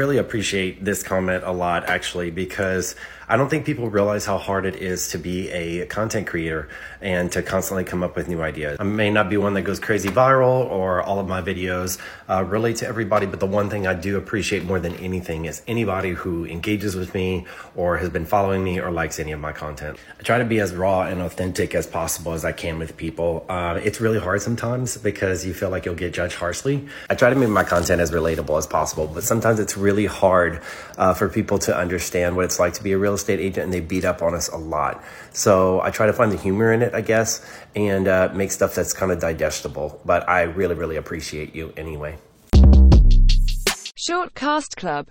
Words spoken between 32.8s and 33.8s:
be a real estate agent and they